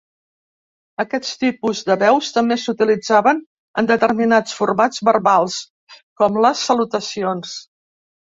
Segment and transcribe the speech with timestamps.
[1.01, 3.43] Aquests tipus de veus també s'utilitzaven
[3.83, 5.59] en determinats formats verbals,
[6.23, 7.55] com les salutacions.